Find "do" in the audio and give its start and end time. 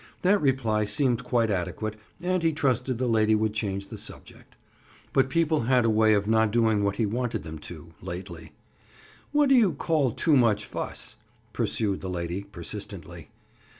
9.49-9.53